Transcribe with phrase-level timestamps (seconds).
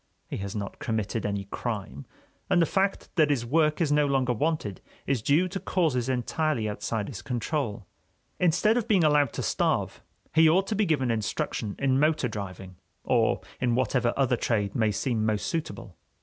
[0.27, 2.07] He has not committed any crime,
[2.49, 6.67] and the fact that his work is no longer wanted is due to causes entirely
[6.67, 7.85] outside his control.
[8.39, 10.01] Instead of being allowed to starve,
[10.33, 14.89] he ought to be given instruction in motor driving or in whatever other trade may
[14.89, 15.95] seem most suitable.